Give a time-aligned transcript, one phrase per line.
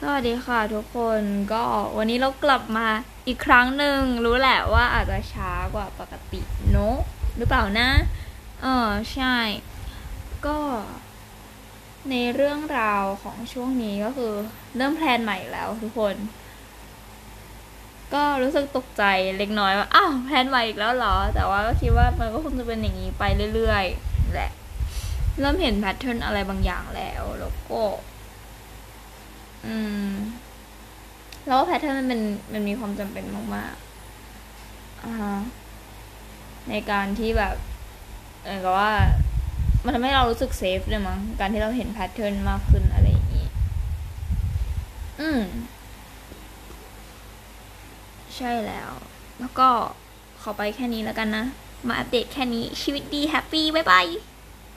[0.00, 1.20] สวัสดีค่ะทุกคน
[1.52, 1.64] ก็
[1.96, 2.88] วันนี้เรากลับมา
[3.26, 6.40] อีกครั้งหนึ่งรู้แหละว่าอาจจะช้ากว่าปกติ
[6.72, 6.96] เนอะ
[7.36, 7.88] หรือเปล่านะ
[8.62, 9.36] เออใช่
[10.46, 10.58] ก็
[12.10, 14.32] ในเรื่องราวของช่วงนี้ก็คือ
[14.76, 16.14] เริ่ม plan ใหม่แล้วทุกคน
[18.14, 19.02] ก็รู้สึกตกใจ
[19.38, 23.24] เล็กน้อยว่าอ้าว plan ใหม่อีกแล้วเหรอ แต่ว่าก็คิดว่ามันก็คงจะเป็นอย่างนี้ไป
[23.54, 24.50] เรื่อยๆแหละ
[25.40, 27.80] เริ่มเห็น pattern อะไรบางอย่างแล้วแล้วก็
[29.66, 29.76] อื
[30.08, 30.10] ม
[31.46, 32.20] แล้วว่า pattern มัน
[32.52, 33.24] มันมีความจำเป็น
[33.54, 35.34] มากๆอ่าฮะ
[36.68, 37.54] ในการที่แบบ
[38.44, 38.92] เออกับว่า
[39.84, 43.46] มันทำให้เรารู้สึก safe เลยมั้งการที่เราเห็น pattern มากขึ้นอะไรอย่างนี้
[45.20, 45.42] อืม
[48.36, 48.90] ใช่แล้ว
[49.40, 49.68] แล้วก็
[50.42, 51.44] ขอไปแค่นี้แล้วกันนะ
[51.88, 54.06] มาอัปเดตแค่นี้ชีวิตดีแฮปปี้บ๊ายบาย